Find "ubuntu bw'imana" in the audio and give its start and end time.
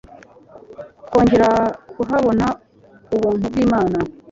3.15-3.97